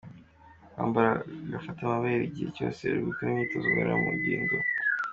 [0.71, 1.11] Kwambara
[1.47, 4.55] agafata-mabere igihe cyose uri gukora imyitozo ngororangingo.